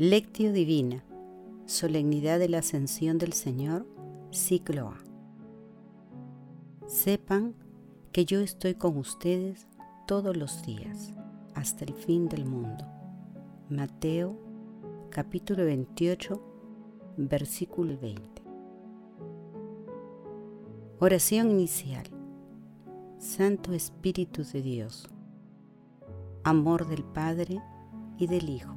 Lectio 0.00 0.52
Divina, 0.52 1.02
Solemnidad 1.66 2.38
de 2.38 2.48
la 2.48 2.58
Ascensión 2.58 3.18
del 3.18 3.32
Señor, 3.32 3.84
ciclo 4.30 4.90
A. 4.90 4.98
Sepan 6.86 7.56
que 8.12 8.24
yo 8.24 8.38
estoy 8.38 8.76
con 8.76 8.96
ustedes 8.96 9.66
todos 10.06 10.36
los 10.36 10.64
días, 10.64 11.12
hasta 11.56 11.84
el 11.84 11.94
fin 11.94 12.28
del 12.28 12.44
mundo. 12.44 12.84
Mateo 13.70 14.38
capítulo 15.10 15.64
28, 15.64 16.40
versículo 17.16 17.98
20. 17.98 18.42
Oración 21.00 21.50
inicial. 21.50 22.06
Santo 23.18 23.72
Espíritu 23.72 24.44
de 24.44 24.62
Dios, 24.62 25.08
amor 26.44 26.86
del 26.86 27.02
Padre 27.02 27.60
y 28.16 28.28
del 28.28 28.48
Hijo 28.48 28.76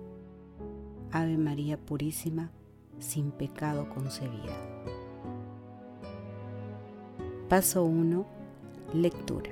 Ave 1.13 1.37
María 1.37 1.77
Purísima, 1.77 2.51
sin 2.99 3.31
pecado 3.31 3.89
concebida. 3.89 4.55
Paso 7.49 7.83
1. 7.83 8.25
Lectura. 8.93 9.51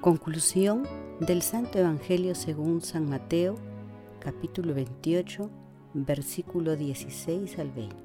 Conclusión 0.00 0.84
del 1.20 1.42
Santo 1.42 1.78
Evangelio 1.78 2.34
según 2.34 2.80
San 2.80 3.06
Mateo, 3.06 3.56
capítulo 4.18 4.72
28, 4.72 5.50
versículo 5.92 6.74
16 6.74 7.58
al 7.58 7.70
20. 7.72 7.96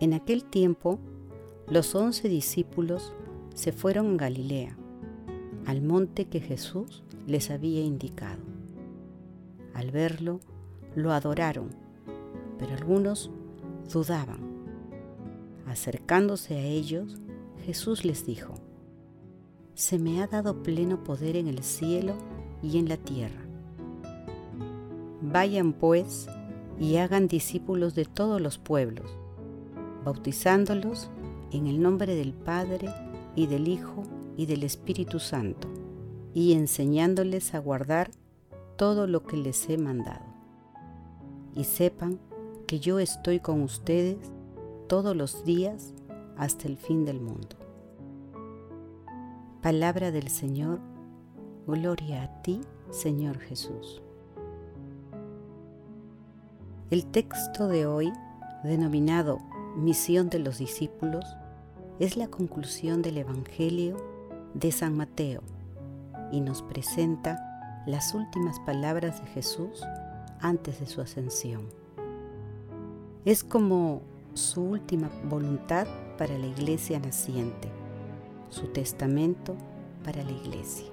En 0.00 0.12
aquel 0.12 0.42
tiempo, 0.42 0.98
los 1.68 1.94
once 1.94 2.28
discípulos 2.28 3.14
se 3.54 3.70
fueron 3.70 4.14
a 4.14 4.16
Galilea, 4.16 4.76
al 5.66 5.82
monte 5.82 6.24
que 6.24 6.40
Jesús 6.40 7.04
les 7.28 7.52
había 7.52 7.82
indicado. 7.84 8.53
Al 9.74 9.90
verlo, 9.90 10.40
lo 10.94 11.12
adoraron, 11.12 11.70
pero 12.58 12.72
algunos 12.74 13.30
dudaban. 13.92 14.40
Acercándose 15.66 16.54
a 16.54 16.62
ellos, 16.62 17.18
Jesús 17.64 18.04
les 18.04 18.24
dijo, 18.24 18.54
Se 19.74 19.98
me 19.98 20.22
ha 20.22 20.26
dado 20.26 20.62
pleno 20.62 21.02
poder 21.02 21.36
en 21.36 21.48
el 21.48 21.62
cielo 21.62 22.14
y 22.62 22.78
en 22.78 22.88
la 22.88 22.96
tierra. 22.96 23.40
Vayan 25.20 25.72
pues 25.72 26.28
y 26.78 26.96
hagan 26.96 27.28
discípulos 27.28 27.94
de 27.94 28.04
todos 28.04 28.40
los 28.40 28.58
pueblos, 28.58 29.10
bautizándolos 30.04 31.10
en 31.50 31.66
el 31.66 31.80
nombre 31.80 32.14
del 32.14 32.34
Padre 32.34 32.88
y 33.34 33.46
del 33.46 33.68
Hijo 33.68 34.02
y 34.36 34.46
del 34.46 34.62
Espíritu 34.62 35.18
Santo, 35.18 35.68
y 36.34 36.52
enseñándoles 36.52 37.54
a 37.54 37.58
guardar 37.58 38.10
todo 38.76 39.06
lo 39.06 39.22
que 39.22 39.36
les 39.36 39.68
he 39.68 39.78
mandado. 39.78 40.24
Y 41.54 41.64
sepan 41.64 42.18
que 42.66 42.80
yo 42.80 42.98
estoy 42.98 43.40
con 43.40 43.62
ustedes 43.62 44.18
todos 44.88 45.14
los 45.16 45.44
días 45.44 45.94
hasta 46.36 46.66
el 46.68 46.76
fin 46.76 47.04
del 47.04 47.20
mundo. 47.20 47.56
Palabra 49.62 50.10
del 50.10 50.28
Señor, 50.28 50.80
gloria 51.66 52.24
a 52.24 52.42
ti, 52.42 52.60
Señor 52.90 53.38
Jesús. 53.38 54.02
El 56.90 57.06
texto 57.06 57.68
de 57.68 57.86
hoy, 57.86 58.12
denominado 58.62 59.38
Misión 59.76 60.28
de 60.28 60.38
los 60.38 60.58
Discípulos, 60.58 61.24
es 61.98 62.16
la 62.16 62.28
conclusión 62.28 63.02
del 63.02 63.18
Evangelio 63.18 63.96
de 64.54 64.70
San 64.70 64.96
Mateo 64.96 65.42
y 66.30 66.40
nos 66.40 66.62
presenta 66.62 67.53
las 67.86 68.14
últimas 68.14 68.58
palabras 68.60 69.20
de 69.22 69.28
Jesús 69.28 69.82
antes 70.40 70.80
de 70.80 70.86
su 70.86 71.00
ascensión. 71.00 71.68
Es 73.24 73.44
como 73.44 74.02
su 74.34 74.62
última 74.62 75.10
voluntad 75.28 75.86
para 76.18 76.36
la 76.38 76.46
iglesia 76.46 76.98
naciente, 76.98 77.68
su 78.48 78.66
testamento 78.68 79.54
para 80.02 80.22
la 80.22 80.32
iglesia. 80.32 80.86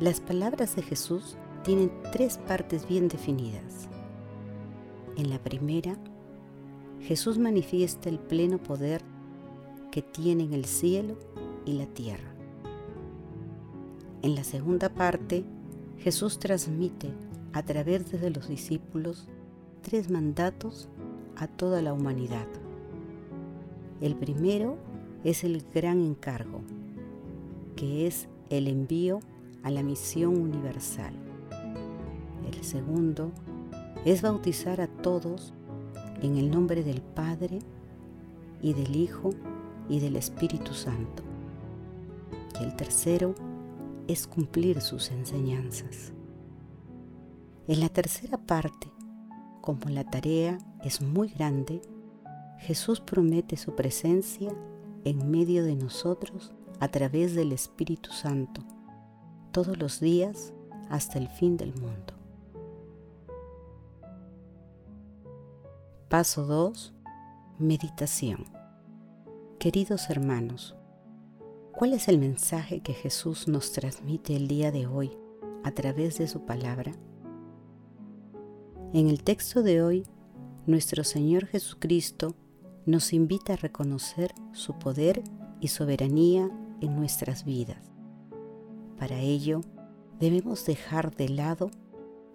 Las 0.00 0.20
palabras 0.20 0.76
de 0.76 0.82
Jesús 0.82 1.36
tienen 1.64 1.90
tres 2.12 2.38
partes 2.38 2.86
bien 2.86 3.08
definidas. 3.08 3.88
En 5.16 5.30
la 5.30 5.38
primera, 5.38 5.96
Jesús 7.00 7.38
manifiesta 7.38 8.08
el 8.08 8.18
pleno 8.18 8.58
poder 8.58 9.02
que 9.90 10.02
tienen 10.02 10.52
el 10.52 10.64
cielo 10.64 11.16
y 11.64 11.72
la 11.72 11.86
tierra. 11.86 12.37
En 14.22 14.34
la 14.34 14.42
segunda 14.42 14.88
parte, 14.88 15.44
Jesús 15.98 16.38
transmite 16.40 17.10
a 17.52 17.62
través 17.62 18.10
de 18.10 18.30
los 18.30 18.48
discípulos 18.48 19.28
tres 19.82 20.10
mandatos 20.10 20.88
a 21.36 21.46
toda 21.46 21.82
la 21.82 21.92
humanidad. 21.92 22.46
El 24.00 24.16
primero 24.16 24.76
es 25.22 25.44
el 25.44 25.64
gran 25.72 26.00
encargo, 26.00 26.62
que 27.76 28.06
es 28.06 28.28
el 28.50 28.66
envío 28.66 29.20
a 29.62 29.70
la 29.70 29.82
misión 29.82 30.36
universal. 30.36 31.14
El 32.52 32.64
segundo 32.64 33.30
es 34.04 34.22
bautizar 34.22 34.80
a 34.80 34.88
todos 34.88 35.52
en 36.22 36.38
el 36.38 36.50
nombre 36.50 36.82
del 36.82 37.02
Padre 37.02 37.60
y 38.62 38.72
del 38.72 38.96
Hijo 38.96 39.30
y 39.88 40.00
del 40.00 40.16
Espíritu 40.16 40.74
Santo. 40.74 41.22
Y 42.60 42.64
el 42.64 42.74
tercero 42.74 43.34
es 44.08 44.26
cumplir 44.26 44.80
sus 44.80 45.10
enseñanzas. 45.10 46.12
En 47.68 47.80
la 47.80 47.90
tercera 47.90 48.38
parte, 48.38 48.90
como 49.60 49.90
la 49.90 50.04
tarea 50.04 50.58
es 50.82 51.02
muy 51.02 51.28
grande, 51.28 51.82
Jesús 52.58 53.00
promete 53.00 53.56
su 53.56 53.76
presencia 53.76 54.50
en 55.04 55.30
medio 55.30 55.62
de 55.62 55.76
nosotros 55.76 56.52
a 56.80 56.88
través 56.88 57.34
del 57.34 57.52
Espíritu 57.52 58.10
Santo, 58.10 58.62
todos 59.52 59.78
los 59.78 60.00
días 60.00 60.54
hasta 60.88 61.18
el 61.18 61.28
fin 61.28 61.56
del 61.56 61.74
mundo. 61.74 62.14
Paso 66.08 66.46
2. 66.46 66.94
Meditación. 67.58 68.46
Queridos 69.58 70.08
hermanos, 70.08 70.77
¿Cuál 71.78 71.92
es 71.92 72.08
el 72.08 72.18
mensaje 72.18 72.80
que 72.80 72.92
Jesús 72.92 73.46
nos 73.46 73.70
transmite 73.70 74.34
el 74.34 74.48
día 74.48 74.72
de 74.72 74.88
hoy 74.88 75.16
a 75.62 75.70
través 75.70 76.18
de 76.18 76.26
su 76.26 76.44
palabra? 76.44 76.90
En 78.92 79.06
el 79.06 79.22
texto 79.22 79.62
de 79.62 79.80
hoy, 79.80 80.02
nuestro 80.66 81.04
Señor 81.04 81.46
Jesucristo 81.46 82.34
nos 82.84 83.12
invita 83.12 83.52
a 83.52 83.56
reconocer 83.58 84.34
su 84.50 84.76
poder 84.76 85.22
y 85.60 85.68
soberanía 85.68 86.50
en 86.80 86.96
nuestras 86.96 87.44
vidas. 87.44 87.92
Para 88.98 89.20
ello, 89.20 89.60
debemos 90.18 90.66
dejar 90.66 91.14
de 91.14 91.28
lado 91.28 91.70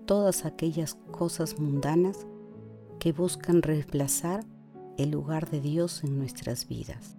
todas 0.05 0.45
aquellas 0.45 0.95
cosas 1.11 1.59
mundanas 1.59 2.27
que 2.97 3.11
buscan 3.11 3.61
reemplazar 3.61 4.45
el 4.97 5.11
lugar 5.11 5.51
de 5.51 5.59
Dios 5.59 6.01
en 6.05 6.17
nuestras 6.17 6.65
vidas. 6.65 7.17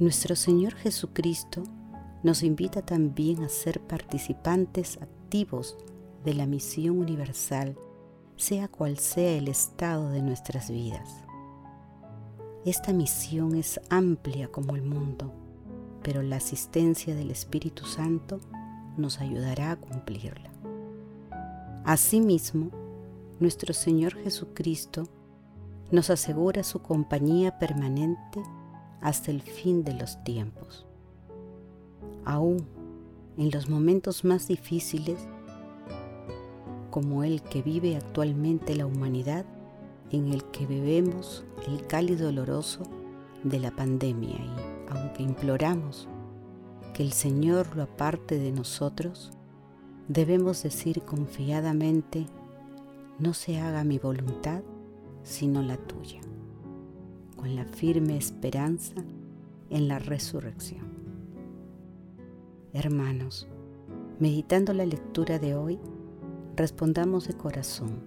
Nuestro 0.00 0.34
Señor 0.34 0.76
Jesucristo 0.76 1.62
nos 2.22 2.42
invita 2.42 2.80
también 2.80 3.44
a 3.44 3.50
ser 3.50 3.82
participantes 3.82 4.98
activos 5.02 5.76
de 6.24 6.32
la 6.32 6.46
misión 6.46 7.00
universal, 7.00 7.76
sea 8.34 8.66
cual 8.68 8.96
sea 8.96 9.36
el 9.36 9.46
estado 9.46 10.08
de 10.08 10.22
nuestras 10.22 10.70
vidas. 10.70 11.22
Esta 12.64 12.94
misión 12.94 13.54
es 13.54 13.78
amplia 13.90 14.48
como 14.48 14.74
el 14.74 14.80
mundo, 14.80 15.34
pero 16.02 16.22
la 16.22 16.36
asistencia 16.36 17.14
del 17.14 17.30
Espíritu 17.30 17.84
Santo 17.84 18.40
nos 18.96 19.20
ayudará 19.20 19.72
a 19.72 19.76
cumplirla. 19.76 20.50
Asimismo, 21.84 22.70
nuestro 23.38 23.74
Señor 23.74 24.14
Jesucristo 24.14 25.06
nos 25.90 26.08
asegura 26.08 26.62
su 26.62 26.80
compañía 26.80 27.58
permanente 27.58 28.40
hasta 29.00 29.30
el 29.30 29.42
fin 29.42 29.84
de 29.84 29.94
los 29.94 30.22
tiempos. 30.24 30.86
Aún 32.24 32.66
en 33.36 33.50
los 33.50 33.68
momentos 33.68 34.24
más 34.24 34.48
difíciles, 34.48 35.18
como 36.90 37.24
el 37.24 37.42
que 37.42 37.62
vive 37.62 37.96
actualmente 37.96 38.74
la 38.74 38.86
humanidad 38.86 39.46
en 40.10 40.32
el 40.32 40.44
que 40.44 40.66
bebemos 40.66 41.44
el 41.66 41.86
cálido 41.86 42.28
oloroso 42.28 42.82
de 43.44 43.60
la 43.60 43.70
pandemia 43.70 44.36
y 44.36 44.50
aunque 44.90 45.22
imploramos 45.22 46.08
que 46.92 47.02
el 47.02 47.12
Señor 47.12 47.76
lo 47.76 47.84
aparte 47.84 48.38
de 48.38 48.50
nosotros, 48.50 49.30
debemos 50.08 50.62
decir 50.62 51.02
confiadamente, 51.02 52.26
no 53.18 53.32
se 53.32 53.60
haga 53.60 53.84
mi 53.84 53.98
voluntad, 53.98 54.62
sino 55.22 55.62
la 55.62 55.76
tuya, 55.76 56.20
con 57.36 57.54
la 57.56 57.64
firme 57.64 58.16
esperanza 58.16 58.94
en 59.70 59.88
la 59.88 59.98
resurrección. 59.98 60.86
Hermanos, 62.72 63.48
meditando 64.18 64.72
la 64.72 64.86
lectura 64.86 65.38
de 65.38 65.54
hoy, 65.54 65.78
respondamos 66.56 67.26
de 67.26 67.34
corazón. 67.34 68.00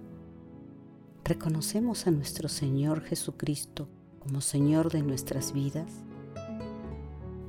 ¿Reconocemos 1.24 2.06
a 2.06 2.10
nuestro 2.10 2.48
Señor 2.48 3.02
Jesucristo 3.02 3.88
como 4.20 4.40
Señor 4.40 4.92
de 4.92 5.02
nuestras 5.02 5.52
vidas? 5.52 5.90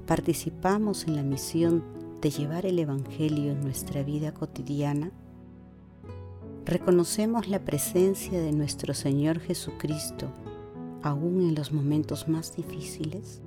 ¿Participamos 0.07 1.07
en 1.07 1.16
la 1.16 1.24
misión 1.24 1.83
de 2.21 2.30
llevar 2.30 2.66
el 2.66 2.80
Evangelio 2.80 3.51
en 3.51 3.62
nuestra 3.62 4.04
vida 4.04 4.33
cotidiana? 4.33 5.12
¿Reconocemos 6.66 7.48
la 7.48 7.60
presencia 7.63 8.42
de 8.42 8.51
nuestro 8.51 8.94
Señor 8.94 9.39
Jesucristo 9.39 10.31
aún 11.06 11.42
en 11.42 11.56
los 11.56 11.72
momentos 11.72 12.28
más 12.28 12.56
difíciles? 12.56 13.42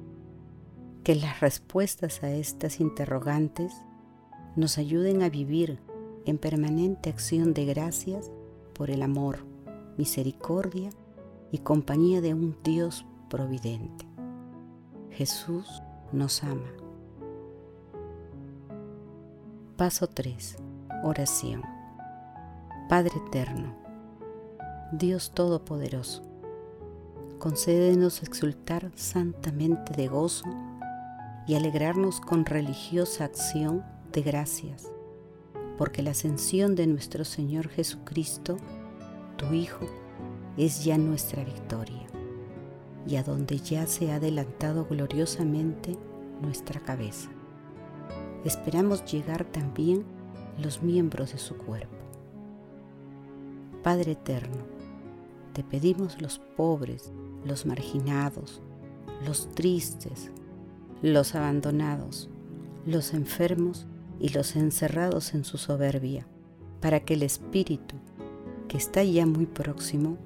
Que 1.03 1.17
las 1.17 1.41
respuestas 1.41 2.23
a 2.23 2.31
estas 2.31 2.81
interrogantes 2.81 3.73
nos 4.55 4.79
ayuden 4.79 5.23
a 5.23 5.29
vivir 5.29 5.81
en 6.25 6.39
permanente 6.39 7.11
acción 7.11 7.55
de 7.55 7.65
gracias 7.65 8.31
por 8.75 8.91
el 8.91 9.03
amor, 9.03 9.41
misericordia 9.97 10.91
y 11.51 11.59
compañía 11.59 12.21
de 12.21 12.35
un 12.35 12.57
Dios 12.63 13.05
providente. 13.29 14.07
Jesús 15.11 15.83
nos 16.13 16.45
ama. 16.45 16.73
Paso 19.77 20.07
3. 20.07 20.57
Oración. 21.03 21.63
Padre 22.89 23.13
eterno, 23.27 23.75
Dios 24.93 25.33
Todopoderoso, 25.33 26.23
concédenos 27.39 28.23
exultar 28.23 28.91
santamente 28.95 29.95
de 29.95 30.09
gozo 30.09 30.47
y 31.47 31.55
alegrarnos 31.55 32.21
con 32.21 32.45
religiosa 32.45 33.25
acción 33.25 33.85
de 34.13 34.23
gracias, 34.23 34.91
porque 35.77 36.03
la 36.03 36.11
ascensión 36.11 36.75
de 36.75 36.87
nuestro 36.87 37.25
Señor 37.25 37.69
Jesucristo, 37.69 38.57
tu 39.37 39.53
Hijo, 39.53 39.87
es 40.57 40.85
ya 40.85 40.99
nuestra 40.99 41.45
victoria 41.45 42.07
y 43.07 43.17
a 43.17 43.23
donde 43.23 43.59
ya 43.59 43.87
se 43.87 44.11
ha 44.11 44.17
adelantado 44.17 44.85
gloriosamente 44.85 45.97
nuestra 46.43 46.81
cabeza. 46.81 47.31
Esperamos 48.45 49.05
llegar 49.05 49.45
también 49.45 50.05
los 50.63 50.83
miembros 50.83 51.33
de 51.33 51.39
su 51.39 51.57
cuerpo. 51.57 51.97
Padre 53.83 54.13
eterno, 54.13 54.65
te 55.53 55.63
pedimos 55.63 56.21
los 56.21 56.39
pobres, 56.39 57.13
los 57.45 57.67
marginados, 57.67 58.63
los 59.27 59.51
tristes, 59.55 60.31
los 61.03 61.35
abandonados, 61.35 62.29
los 62.87 63.15
enfermos 63.15 63.87
y 64.19 64.31
los 64.31 64.57
encerrados 64.57 65.35
en 65.35 65.45
su 65.45 65.59
soberbia, 65.59 66.27
para 66.81 67.01
que 67.01 67.15
el 67.15 67.23
Espíritu, 67.23 67.97
que 68.69 68.77
está 68.77 69.03
ya 69.05 69.27
muy 69.27 69.47
próximo, 69.47 70.19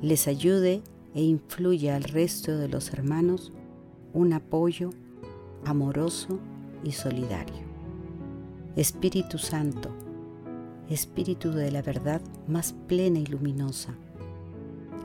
les 0.00 0.26
ayude 0.26 0.82
e 1.14 1.22
influya 1.22 1.96
al 1.96 2.04
resto 2.04 2.56
de 2.56 2.68
los 2.68 2.92
hermanos 2.92 3.52
un 4.12 4.32
apoyo 4.32 4.90
amoroso 5.64 6.38
y 6.84 6.92
solidario. 6.92 7.62
Espíritu 8.76 9.38
Santo, 9.38 9.90
Espíritu 10.88 11.50
de 11.52 11.70
la 11.70 11.82
verdad 11.82 12.20
más 12.48 12.74
plena 12.88 13.18
y 13.18 13.26
luminosa, 13.26 13.94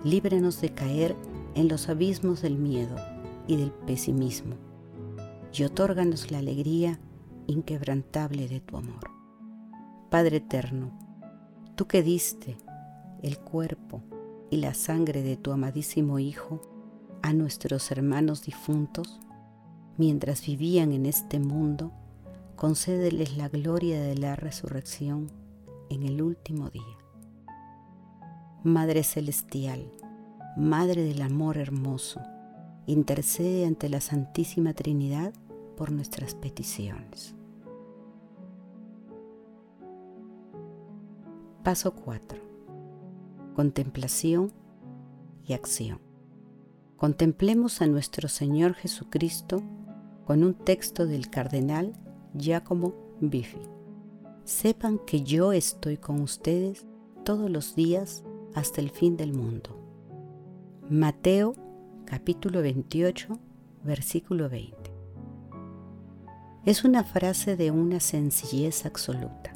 líbranos 0.03 0.61
de 0.61 0.73
caer 0.73 1.15
en 1.55 1.67
los 1.67 1.89
abismos 1.89 2.41
del 2.41 2.57
miedo 2.57 2.95
y 3.47 3.57
del 3.57 3.71
pesimismo 3.71 4.55
y 5.53 5.63
otórganos 5.63 6.31
la 6.31 6.39
alegría 6.39 6.99
inquebrantable 7.47 8.47
de 8.47 8.59
tu 8.59 8.77
amor. 8.77 9.09
Padre 10.09 10.37
eterno, 10.37 10.91
tú 11.75 11.87
que 11.87 12.03
diste 12.03 12.57
el 13.23 13.39
cuerpo, 13.39 14.03
y 14.49 14.57
la 14.57 14.73
sangre 14.73 15.21
de 15.23 15.35
tu 15.35 15.51
amadísimo 15.51 16.19
Hijo 16.19 16.61
a 17.21 17.33
nuestros 17.33 17.91
hermanos 17.91 18.43
difuntos, 18.43 19.19
mientras 19.97 20.45
vivían 20.45 20.93
en 20.93 21.05
este 21.05 21.39
mundo, 21.39 21.91
concédeles 22.55 23.35
la 23.35 23.49
gloria 23.49 24.01
de 24.01 24.15
la 24.15 24.35
resurrección 24.35 25.29
en 25.89 26.03
el 26.03 26.21
último 26.21 26.69
día. 26.69 26.96
Madre 28.67 29.03
Celestial, 29.03 29.89
Madre 30.57 31.01
del 31.01 31.21
Amor 31.21 31.57
Hermoso, 31.57 32.19
intercede 32.85 33.65
ante 33.65 33.87
la 33.87 34.01
Santísima 34.01 34.73
Trinidad 34.73 35.33
por 35.77 35.89
nuestras 35.89 36.35
peticiones. 36.35 37.33
Paso 41.63 41.93
4 41.93 42.41
contemplación 43.55 44.51
y 45.45 45.53
acción. 45.53 46.01
Contemplemos 46.97 47.81
a 47.81 47.87
nuestro 47.87 48.27
Señor 48.27 48.73
Jesucristo 48.73 49.63
con 50.25 50.43
un 50.43 50.53
texto 50.53 51.07
del 51.07 51.29
cardenal 51.29 51.93
Giacomo 52.33 52.93
Biffi. 53.21 53.61
Sepan 54.43 54.99
que 54.99 55.23
yo 55.23 55.53
estoy 55.53 55.95
con 55.95 56.19
ustedes 56.19 56.85
todos 57.23 57.49
los 57.49 57.73
días 57.73 58.25
hasta 58.53 58.81
el 58.81 58.89
fin 58.89 59.17
del 59.17 59.33
mundo. 59.33 59.77
Mateo 60.89 61.55
capítulo 62.05 62.61
28 62.61 63.39
versículo 63.83 64.49
20. 64.49 64.75
Es 66.65 66.83
una 66.83 67.03
frase 67.03 67.55
de 67.55 67.71
una 67.71 67.99
sencillez 67.99 68.85
absoluta, 68.85 69.53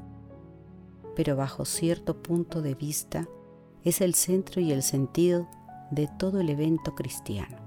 pero 1.16 1.36
bajo 1.36 1.66
cierto 1.66 2.22
punto 2.22 2.62
de 2.62 2.74
vista 2.76 3.28
es 3.84 4.00
el 4.00 4.14
centro 4.14 4.62
y 4.62 4.72
el 4.72 4.84
sentido 4.84 5.50
de 5.92 6.08
todo 6.08 6.40
el 6.40 6.50
evento 6.50 6.96
cristiano. 6.96 7.58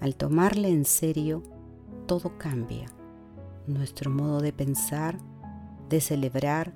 Al 0.00 0.16
tomarle 0.16 0.68
en 0.68 0.84
serio, 0.86 1.42
todo 2.06 2.38
cambia. 2.38 2.86
Nuestro 3.66 4.10
modo 4.10 4.40
de 4.40 4.52
pensar, 4.52 5.18
de 5.88 6.00
celebrar, 6.00 6.74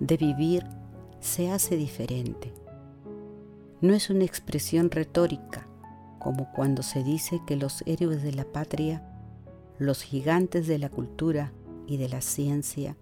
de 0.00 0.16
vivir, 0.16 0.66
se 1.22 1.50
hace 1.50 1.76
diferente. 1.76 2.52
No 3.80 3.94
es 3.94 4.10
una 4.10 4.24
expresión 4.24 4.90
retórica, 4.90 5.68
como 6.18 6.52
cuando 6.52 6.82
se 6.82 7.04
dice 7.04 7.40
que 7.46 7.56
los 7.56 7.82
héroes 7.86 8.22
de 8.22 8.32
la 8.32 8.44
patria, 8.44 9.08
los 9.78 10.02
gigantes 10.02 10.66
de 10.66 10.78
la 10.78 10.88
cultura 10.88 11.52
y 11.86 11.96
de 11.96 12.08
la 12.08 12.20
ciencia, 12.20 12.96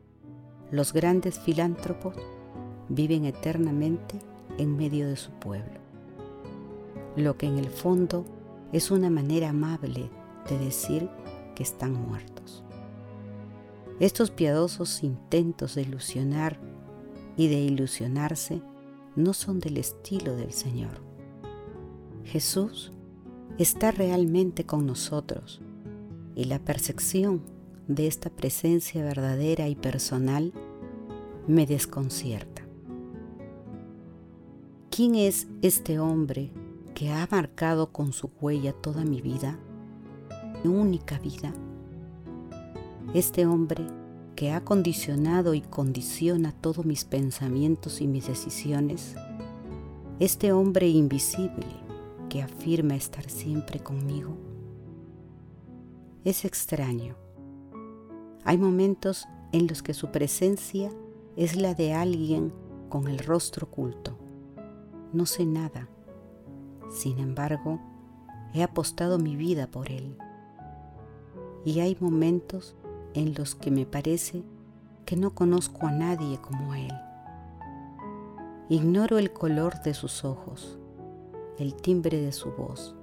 los 0.71 0.93
grandes 0.93 1.41
filántropos, 1.41 2.15
viven 2.91 3.25
eternamente 3.25 4.19
en 4.59 4.77
medio 4.77 5.09
de 5.09 5.17
su 5.17 5.31
pueblo. 5.33 5.81
Lo 7.17 7.39
que 7.39 7.47
en 7.47 7.59
el 7.59 7.71
fondo 7.71 8.27
es 8.73 8.91
una 8.91 9.09
manera 9.09 9.49
amable 9.49 10.11
de 10.49 10.59
decir 10.59 11.09
que 11.55 11.63
están 11.63 11.95
muertos. 11.95 12.63
Estos 13.99 14.31
piadosos 14.31 15.03
intentos 15.03 15.75
de 15.75 15.83
ilusionar 15.83 16.70
y 17.41 17.49
de 17.49 17.59
ilusionarse 17.59 18.61
no 19.17 19.33
son 19.33 19.61
del 19.61 19.79
estilo 19.79 20.37
del 20.37 20.53
Señor. 20.53 21.01
Jesús 22.23 22.93
está 23.57 23.93
realmente 23.93 24.67
con 24.67 24.87
nosotros 24.87 25.63
y 26.37 26.45
la 26.45 26.59
percepción 26.59 27.41
de 27.89 28.09
esta 28.09 28.29
presencia 28.29 29.03
verdadera 29.03 29.69
y 29.69 29.75
personal 29.75 30.53
me 31.49 31.65
desconcierta. 31.65 32.61
¿Quién 34.91 35.15
es 35.15 35.49
este 35.63 35.99
hombre 35.99 36.53
que 36.95 37.11
ha 37.11 37.27
marcado 37.31 37.91
con 37.91 38.13
su 38.13 38.31
huella 38.39 38.75
toda 38.75 39.07
mi 39.07 39.23
vida, 39.23 39.59
mi 40.63 40.71
única 40.71 41.19
vida? 41.19 41.55
Este 43.15 43.47
hombre 43.47 43.87
que 44.41 44.53
ha 44.53 44.65
condicionado 44.65 45.53
y 45.53 45.61
condiciona 45.61 46.53
todos 46.53 46.87
mis 46.87 47.05
pensamientos 47.05 48.01
y 48.01 48.07
mis 48.07 48.27
decisiones, 48.27 49.15
este 50.19 50.51
hombre 50.53 50.89
invisible 50.89 51.67
que 52.31 52.41
afirma 52.41 52.95
estar 52.95 53.29
siempre 53.29 53.81
conmigo. 53.81 54.39
Es 56.25 56.47
extraño. 56.47 57.17
Hay 58.43 58.57
momentos 58.57 59.29
en 59.53 59.67
los 59.67 59.83
que 59.83 59.93
su 59.93 60.11
presencia 60.11 60.91
es 61.37 61.55
la 61.55 61.75
de 61.75 61.93
alguien 61.93 62.51
con 62.89 63.09
el 63.09 63.19
rostro 63.19 63.67
oculto. 63.67 64.17
No 65.13 65.27
sé 65.27 65.45
nada. 65.45 65.87
Sin 66.91 67.19
embargo, 67.19 67.79
he 68.55 68.63
apostado 68.63 69.19
mi 69.19 69.37
vida 69.37 69.67
por 69.67 69.91
Él. 69.91 70.17
Y 71.63 71.81
hay 71.81 71.95
momentos 72.01 72.75
en 73.15 73.35
los 73.35 73.55
que 73.55 73.71
me 73.71 73.87
parece 73.87 74.43
que 75.05 75.17
no 75.17 75.35
conozco 75.35 75.87
a 75.87 75.93
nadie 75.93 76.39
como 76.39 76.75
Él. 76.75 76.93
Ignoro 78.69 79.19
el 79.19 79.33
color 79.33 79.83
de 79.83 79.95
sus 79.95 80.25
ojos, 80.25 80.79
el 81.59 81.75
timbre 81.75 82.21
de 82.21 82.33
su 82.33 82.53
voz, 82.53 82.95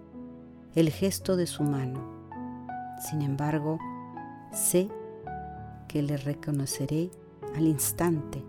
el 0.76 0.90
gesto 0.90 1.36
de 1.36 1.48
su 1.48 1.64
mano. 1.64 2.00
Sin 3.02 3.22
embargo, 3.22 3.78
sé 4.54 4.90
que 5.88 6.02
le 6.02 6.18
reconoceré 6.18 7.12
al 7.56 7.68
instante 7.68 8.44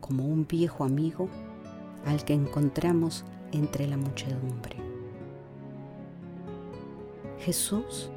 como 0.00 0.26
un 0.26 0.46
viejo 0.46 0.84
amigo 0.84 1.28
al 2.04 2.24
que 2.24 2.34
encontramos 2.34 3.24
entre 3.52 3.86
la 3.86 3.96
muchedumbre. 3.96 4.76
Jesús 7.40 8.10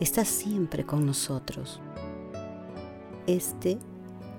está 0.00 0.24
siempre 0.24 0.84
con 0.84 1.06
nosotros. 1.06 1.80
Este 3.26 3.78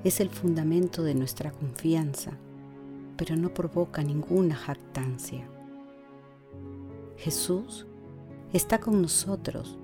es 0.05 0.21
el 0.21 0.29
fundamento 0.29 1.03
de 1.03 1.13
nuestra 1.13 1.51
confianza, 1.51 2.37
pero 3.17 3.35
no 3.35 3.53
provoca 3.53 4.01
ninguna 4.01 4.55
jactancia. 4.55 5.45
Jesús 7.17 7.85
está 8.53 8.79
con 8.79 9.01
nosotros, 9.01 9.77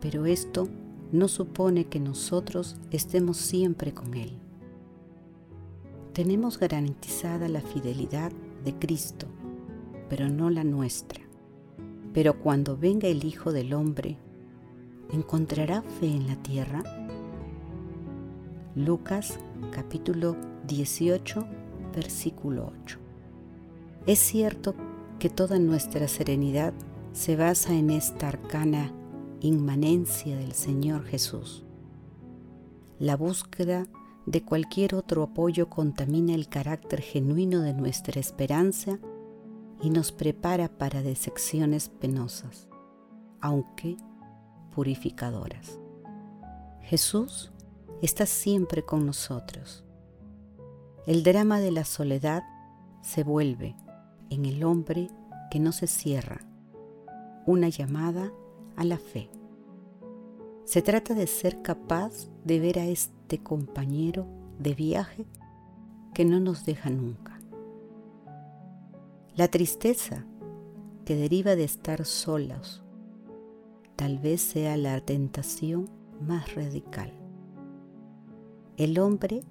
pero 0.00 0.26
esto 0.26 0.68
no 1.10 1.26
supone 1.26 1.86
que 1.86 1.98
nosotros 1.98 2.76
estemos 2.92 3.36
siempre 3.36 3.92
con 3.92 4.14
Él. 4.14 4.38
Tenemos 6.12 6.56
garantizada 6.56 7.48
la 7.48 7.62
fidelidad 7.62 8.30
de 8.64 8.74
Cristo, 8.74 9.26
pero 10.08 10.28
no 10.28 10.50
la 10.50 10.62
nuestra. 10.62 11.20
Pero 12.12 12.38
cuando 12.38 12.76
venga 12.76 13.08
el 13.08 13.24
Hijo 13.24 13.52
del 13.52 13.72
Hombre, 13.74 14.18
¿encontrará 15.12 15.82
fe 15.82 16.06
en 16.06 16.28
la 16.28 16.36
tierra? 16.36 16.84
Lucas 18.76 19.40
capítulo 19.72 20.36
18, 20.68 21.44
versículo 21.92 22.72
8. 22.84 22.98
Es 24.06 24.20
cierto 24.20 24.76
que 25.18 25.28
toda 25.28 25.58
nuestra 25.58 26.06
serenidad 26.06 26.72
se 27.12 27.34
basa 27.34 27.74
en 27.74 27.90
esta 27.90 28.28
arcana 28.28 28.92
inmanencia 29.40 30.36
del 30.36 30.52
Señor 30.52 31.04
Jesús. 31.04 31.64
La 33.00 33.16
búsqueda 33.16 33.88
de 34.26 34.44
cualquier 34.44 34.94
otro 34.94 35.24
apoyo 35.24 35.68
contamina 35.68 36.36
el 36.36 36.48
carácter 36.48 37.00
genuino 37.00 37.62
de 37.62 37.74
nuestra 37.74 38.20
esperanza 38.20 39.00
y 39.82 39.90
nos 39.90 40.12
prepara 40.12 40.68
para 40.68 41.02
decepciones 41.02 41.88
penosas, 41.88 42.68
aunque 43.40 43.96
purificadoras. 44.70 45.80
Jesús 46.82 47.50
está 48.02 48.26
siempre 48.26 48.84
con 48.84 49.06
nosotros. 49.06 49.84
El 51.06 51.22
drama 51.22 51.60
de 51.60 51.70
la 51.70 51.84
soledad 51.84 52.42
se 53.02 53.24
vuelve 53.24 53.76
en 54.30 54.44
el 54.44 54.64
hombre 54.64 55.10
que 55.50 55.60
no 55.60 55.72
se 55.72 55.86
cierra, 55.86 56.40
una 57.46 57.68
llamada 57.68 58.32
a 58.76 58.84
la 58.84 58.98
fe. 58.98 59.30
Se 60.64 60.82
trata 60.82 61.14
de 61.14 61.26
ser 61.26 61.62
capaz 61.62 62.28
de 62.44 62.60
ver 62.60 62.78
a 62.78 62.86
este 62.86 63.42
compañero 63.42 64.26
de 64.58 64.74
viaje 64.74 65.26
que 66.14 66.24
no 66.24 66.38
nos 66.38 66.64
deja 66.64 66.90
nunca. 66.90 67.40
La 69.34 69.48
tristeza 69.48 70.24
que 71.04 71.16
deriva 71.16 71.56
de 71.56 71.64
estar 71.64 72.04
solos 72.04 72.84
tal 73.96 74.18
vez 74.18 74.40
sea 74.40 74.76
la 74.76 75.00
tentación 75.00 75.90
más 76.20 76.54
radical. 76.54 77.19
El 78.80 78.98
hombre 78.98 79.42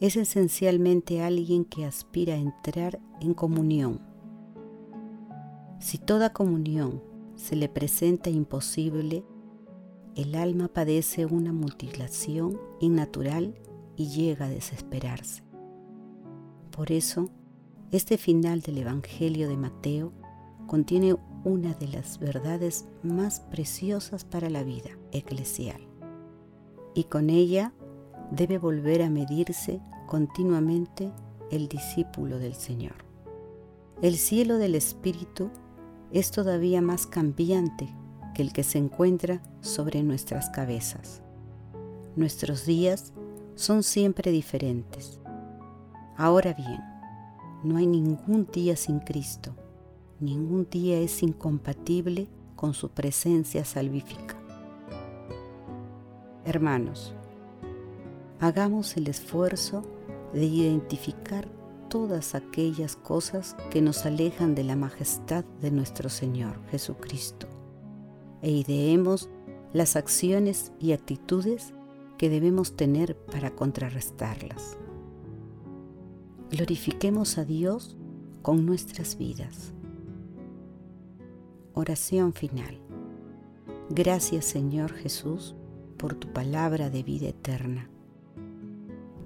es 0.00 0.16
esencialmente 0.16 1.22
alguien 1.22 1.64
que 1.64 1.84
aspira 1.84 2.34
a 2.34 2.38
entrar 2.38 2.98
en 3.20 3.32
comunión. 3.32 4.00
Si 5.78 5.96
toda 5.96 6.32
comunión 6.32 7.00
se 7.36 7.54
le 7.54 7.68
presenta 7.68 8.30
imposible, 8.30 9.22
el 10.16 10.34
alma 10.34 10.66
padece 10.66 11.24
una 11.24 11.52
mutilación 11.52 12.58
innatural 12.80 13.54
y 13.94 14.08
llega 14.08 14.46
a 14.46 14.50
desesperarse. 14.50 15.44
Por 16.72 16.90
eso, 16.90 17.30
este 17.92 18.18
final 18.18 18.60
del 18.62 18.78
Evangelio 18.78 19.48
de 19.48 19.56
Mateo 19.56 20.12
contiene 20.66 21.14
una 21.44 21.74
de 21.74 21.86
las 21.86 22.18
verdades 22.18 22.88
más 23.04 23.38
preciosas 23.38 24.24
para 24.24 24.50
la 24.50 24.64
vida 24.64 24.90
eclesial 25.12 25.80
y 26.98 27.04
con 27.04 27.30
ella 27.30 27.72
debe 28.30 28.58
volver 28.58 29.02
a 29.02 29.10
medirse 29.10 29.80
continuamente 30.06 31.12
el 31.50 31.68
discípulo 31.68 32.38
del 32.38 32.54
Señor. 32.54 33.04
El 34.02 34.16
cielo 34.16 34.58
del 34.58 34.74
Espíritu 34.74 35.50
es 36.12 36.30
todavía 36.30 36.80
más 36.80 37.06
cambiante 37.06 37.88
que 38.34 38.42
el 38.42 38.52
que 38.52 38.62
se 38.62 38.78
encuentra 38.78 39.42
sobre 39.60 40.02
nuestras 40.02 40.50
cabezas. 40.50 41.22
Nuestros 42.16 42.64
días 42.64 43.12
son 43.54 43.82
siempre 43.82 44.30
diferentes. 44.30 45.20
Ahora 46.16 46.52
bien, 46.54 46.80
no 47.64 47.76
hay 47.76 47.86
ningún 47.86 48.46
día 48.52 48.76
sin 48.76 49.00
Cristo, 49.00 49.54
ningún 50.20 50.68
día 50.70 50.98
es 50.98 51.22
incompatible 51.22 52.28
con 52.54 52.74
su 52.74 52.90
presencia 52.90 53.64
salvífica. 53.64 54.36
Hermanos, 56.44 57.14
hagamos 58.40 58.96
el 58.96 59.08
esfuerzo 59.08 59.82
de 60.32 60.44
identificar 60.44 61.48
todas 61.88 62.34
aquellas 62.34 62.96
cosas 62.96 63.56
que 63.70 63.80
nos 63.80 64.04
alejan 64.04 64.54
de 64.54 64.64
la 64.64 64.76
majestad 64.76 65.44
de 65.60 65.70
nuestro 65.70 66.08
Señor 66.08 66.60
Jesucristo 66.70 67.48
e 68.42 68.50
ideemos 68.50 69.28
las 69.72 69.96
acciones 69.96 70.72
y 70.78 70.92
actitudes 70.92 71.72
que 72.16 72.28
debemos 72.28 72.76
tener 72.76 73.16
para 73.16 73.50
contrarrestarlas. 73.50 74.76
Glorifiquemos 76.50 77.38
a 77.38 77.44
Dios 77.44 77.96
con 78.42 78.64
nuestras 78.64 79.18
vidas. 79.18 79.72
Oración 81.74 82.32
final. 82.32 82.80
Gracias 83.90 84.44
Señor 84.44 84.92
Jesús 84.92 85.54
por 85.96 86.14
tu 86.14 86.32
palabra 86.32 86.90
de 86.90 87.02
vida 87.02 87.28
eterna. 87.28 87.88